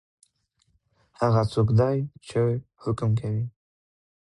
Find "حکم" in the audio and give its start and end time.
2.83-3.09